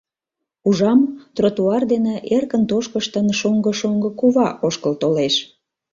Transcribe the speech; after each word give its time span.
Ужам: 0.67 0.99
тротуар 1.35 1.83
дене, 1.93 2.15
эркын 2.35 2.63
тошкыштын, 2.69 3.27
шоҥго-шоҥго 3.39 4.09
кува 4.19 4.47
ошкыл 4.65 4.93
толеш. 5.01 5.35